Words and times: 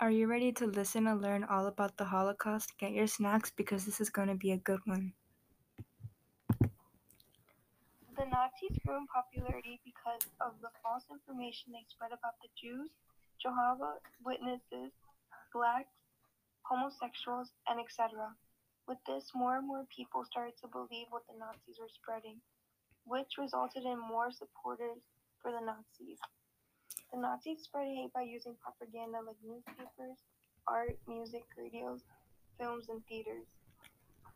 Are 0.00 0.10
you 0.10 0.28
ready 0.28 0.50
to 0.52 0.64
listen 0.64 1.06
and 1.08 1.20
learn 1.20 1.44
all 1.44 1.66
about 1.66 1.98
the 1.98 2.06
Holocaust? 2.08 2.72
Get 2.80 2.92
your 2.92 3.06
snacks 3.06 3.52
because 3.54 3.84
this 3.84 4.00
is 4.00 4.08
going 4.08 4.28
to 4.28 4.34
be 4.34 4.52
a 4.52 4.56
good 4.56 4.80
one. 4.86 5.12
The 8.16 8.24
Nazis 8.24 8.80
grew 8.80 8.96
in 8.96 9.04
popularity 9.12 9.78
because 9.84 10.24
of 10.40 10.56
the 10.64 10.72
false 10.82 11.04
information 11.12 11.76
they 11.76 11.84
spread 11.92 12.16
about 12.16 12.40
the 12.40 12.48
Jews, 12.56 12.88
Jehovah's 13.44 14.00
Witnesses, 14.24 14.88
blacks, 15.52 15.92
homosexuals, 16.64 17.52
and 17.68 17.76
etc. 17.78 18.32
With 18.88 19.04
this, 19.06 19.28
more 19.34 19.58
and 19.58 19.68
more 19.68 19.84
people 19.94 20.24
started 20.24 20.56
to 20.64 20.72
believe 20.72 21.12
what 21.12 21.28
the 21.28 21.36
Nazis 21.36 21.76
were 21.76 21.92
spreading, 21.92 22.40
which 23.04 23.36
resulted 23.36 23.84
in 23.84 24.00
more 24.00 24.32
supporters 24.32 25.04
for 25.44 25.52
the 25.52 25.60
Nazis. 25.60 26.16
The 27.12 27.18
Nazis 27.18 27.62
spread 27.62 27.88
hate 27.88 28.12
by 28.12 28.22
using 28.22 28.54
propaganda 28.62 29.18
like 29.26 29.36
newspapers, 29.44 30.18
art, 30.66 30.96
music, 31.08 31.44
radios, 31.56 32.02
films, 32.58 32.88
and 32.88 33.04
theaters. 33.06 33.46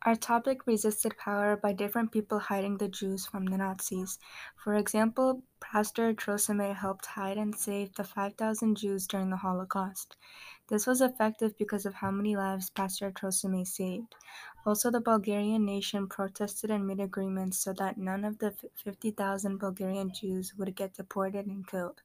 Our 0.05 0.15
topic 0.15 0.67
resisted 0.67 1.17
power 1.17 1.57
by 1.57 1.73
different 1.73 2.11
people 2.11 2.37
hiding 2.37 2.77
the 2.77 2.87
Jews 2.87 3.25
from 3.25 3.45
the 3.45 3.57
Nazis. 3.57 4.19
For 4.55 4.75
example, 4.75 5.41
Pastor 5.59 6.13
Trocmé 6.13 6.75
helped 6.75 7.07
hide 7.07 7.37
and 7.37 7.55
save 7.55 7.95
the 7.95 8.03
5,000 8.03 8.75
Jews 8.75 9.07
during 9.07 9.31
the 9.31 9.37
Holocaust. 9.37 10.15
This 10.67 10.85
was 10.85 11.01
effective 11.01 11.57
because 11.57 11.87
of 11.87 11.95
how 11.95 12.11
many 12.11 12.35
lives 12.35 12.69
Pastor 12.69 13.09
Trocmé 13.11 13.65
saved. 13.65 14.13
Also, 14.65 14.91
the 14.91 15.01
Bulgarian 15.01 15.65
nation 15.65 16.07
protested 16.07 16.69
and 16.69 16.85
made 16.85 16.99
agreements 16.99 17.57
so 17.57 17.73
that 17.73 17.97
none 17.97 18.23
of 18.25 18.37
the 18.37 18.53
50,000 18.75 19.57
Bulgarian 19.57 20.13
Jews 20.13 20.53
would 20.55 20.75
get 20.75 20.93
deported 20.93 21.47
and 21.47 21.65
killed. 21.67 22.01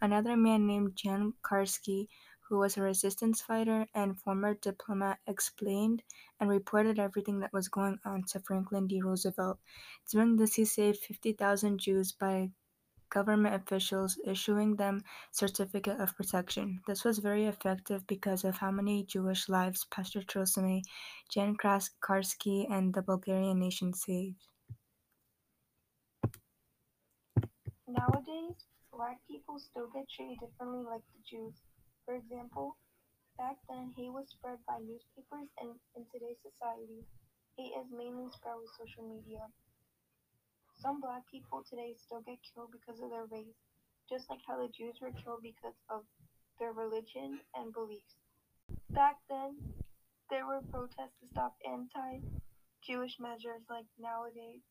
Another 0.00 0.36
man 0.36 0.66
named 0.66 0.96
Jan 0.96 1.34
Karski 1.42 2.08
who 2.48 2.56
was 2.56 2.76
a 2.76 2.82
resistance 2.82 3.42
fighter 3.42 3.86
and 3.94 4.18
former 4.18 4.54
diplomat, 4.54 5.18
explained 5.26 6.02
and 6.40 6.48
reported 6.48 6.98
everything 6.98 7.40
that 7.40 7.52
was 7.52 7.68
going 7.68 7.98
on 8.06 8.22
to 8.22 8.40
Franklin 8.40 8.86
D. 8.86 9.02
Roosevelt. 9.02 9.58
During 10.10 10.36
this, 10.36 10.54
he 10.54 10.64
saved 10.64 11.00
50,000 11.00 11.78
Jews 11.78 12.12
by 12.12 12.50
government 13.10 13.54
officials 13.54 14.18
issuing 14.24 14.76
them 14.76 15.02
certificate 15.30 16.00
of 16.00 16.16
protection. 16.16 16.80
This 16.86 17.04
was 17.04 17.18
very 17.18 17.44
effective 17.44 18.06
because 18.06 18.44
of 18.44 18.56
how 18.56 18.70
many 18.70 19.04
Jewish 19.04 19.48
lives 19.48 19.84
Pastor 19.90 20.20
Trocmé, 20.20 20.82
Jan 21.30 21.54
Karski, 21.56 22.70
and 22.70 22.94
the 22.94 23.02
Bulgarian 23.02 23.58
nation 23.58 23.92
saved. 23.92 24.46
Nowadays, 27.86 28.66
black 28.98 29.22
people 29.30 29.62
still 29.62 29.86
get 29.94 30.10
treated 30.10 30.42
differently 30.42 30.82
like 30.82 31.06
the 31.14 31.22
Jews. 31.22 31.54
For 32.04 32.18
example, 32.18 32.74
back 33.38 33.54
then 33.70 33.94
hate 33.94 34.10
was 34.10 34.26
spread 34.26 34.58
by 34.66 34.82
newspapers 34.82 35.46
and 35.62 35.78
in 35.94 36.02
today's 36.10 36.42
society, 36.42 37.06
hate 37.54 37.78
is 37.78 37.86
mainly 37.94 38.26
spread 38.34 38.58
with 38.58 38.74
social 38.74 39.06
media. 39.06 39.46
Some 40.82 40.98
black 40.98 41.22
people 41.30 41.62
today 41.62 41.94
still 41.94 42.26
get 42.26 42.42
killed 42.42 42.74
because 42.74 42.98
of 42.98 43.10
their 43.14 43.30
race, 43.30 43.62
just 44.10 44.26
like 44.28 44.42
how 44.42 44.58
the 44.58 44.66
Jews 44.74 44.98
were 45.00 45.14
killed 45.14 45.46
because 45.46 45.78
of 45.88 46.02
their 46.58 46.74
religion 46.74 47.38
and 47.54 47.70
beliefs. 47.72 48.18
Back 48.90 49.22
then, 49.30 49.54
there 50.28 50.46
were 50.46 50.62
protests 50.74 51.14
to 51.22 51.30
stop 51.30 51.54
anti 51.62 52.18
Jewish 52.82 53.14
measures 53.22 53.62
like 53.70 53.86
nowadays, 53.98 54.66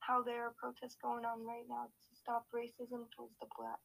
how 0.00 0.22
there 0.22 0.44
are 0.44 0.54
protests 0.58 0.96
going 1.02 1.24
on 1.24 1.44
right 1.46 1.66
now 1.68 1.86
to 1.86 2.16
stop 2.16 2.46
racism 2.54 3.06
towards 3.14 3.36
the 3.40 3.46
blacks. 3.56 3.82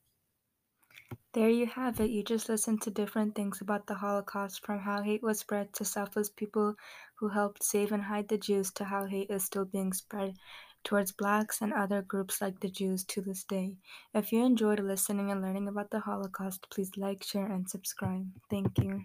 There 1.34 1.50
you 1.50 1.66
have 1.66 2.00
it. 2.00 2.12
You 2.12 2.24
just 2.24 2.48
listened 2.48 2.84
to 2.84 2.92
different 2.92 3.34
things 3.34 3.60
about 3.60 3.88
the 3.88 3.96
Holocaust 3.96 4.64
from 4.64 4.80
how 4.80 5.02
hate 5.02 5.24
was 5.24 5.40
spread 5.40 5.74
to 5.74 5.86
selfless 5.86 6.30
people 6.30 6.76
who 7.16 7.30
helped 7.30 7.64
save 7.64 7.92
and 7.92 8.04
hide 8.04 8.28
the 8.28 8.38
Jews 8.38 8.72
to 8.74 8.86
how 8.86 9.06
hate 9.06 9.32
is 9.32 9.44
still 9.44 9.66
being 9.66 9.94
spread 9.94 10.36
towards 10.84 11.12
blacks 11.12 11.62
and 11.62 11.74
other 11.74 12.04
groups 12.04 12.42
like 12.42 12.60
the 12.60 12.70
Jews 12.70 13.04
to 13.06 13.22
this 13.22 13.44
day. 13.44 13.78
If 14.14 14.32
you 14.32 14.46
enjoyed 14.46 14.80
listening 14.80 15.32
and 15.32 15.42
learning 15.42 15.68
about 15.68 15.90
the 15.90 16.02
Holocaust, 16.02 16.70
please 16.70 16.92
like, 16.98 17.24
share, 17.24 17.48
and 17.48 17.68
subscribe. 17.68 18.28
Thank 18.50 18.78
you. 18.78 19.02